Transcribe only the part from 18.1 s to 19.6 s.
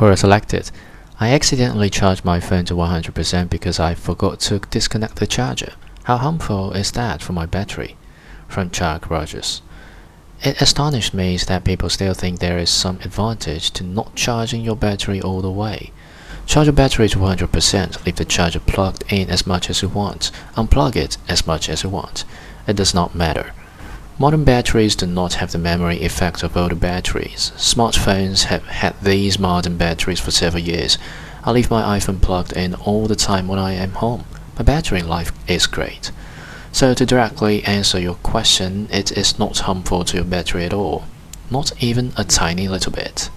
the charger plugged in as